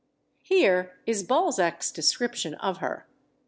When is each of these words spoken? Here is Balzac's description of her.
Here 0.41 0.93
is 1.05 1.21
Balzac's 1.21 1.91
description 1.91 2.55
of 2.55 2.77
her. 2.77 3.05